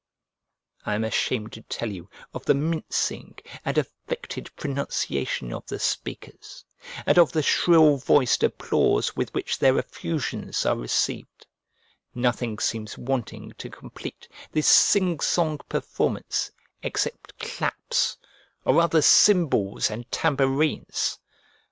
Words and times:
I 0.83 0.95
am 0.95 1.03
ashamed 1.03 1.51
to 1.53 1.61
tell 1.61 1.91
you 1.91 2.09
of 2.33 2.45
the 2.45 2.55
mincing 2.55 3.37
and 3.63 3.77
affected 3.77 4.49
pronunciation 4.55 5.53
of 5.53 5.67
the 5.67 5.77
speakers, 5.77 6.65
and 7.05 7.19
of 7.19 7.33
the 7.33 7.43
shrill 7.43 7.97
voiced 7.97 8.41
applause 8.41 9.15
with 9.15 9.31
which 9.35 9.59
their 9.59 9.77
effusions 9.77 10.65
are 10.65 10.75
received; 10.75 11.45
nothing 12.15 12.57
seems 12.57 12.97
wanting 12.97 13.51
to 13.59 13.69
complete 13.69 14.27
this 14.51 14.67
sing 14.67 15.19
song 15.19 15.59
performance 15.69 16.49
except 16.81 17.37
claps, 17.37 18.17
or 18.65 18.73
rather 18.73 19.03
cymbals 19.03 19.91
and 19.91 20.09
tambourines. 20.11 21.19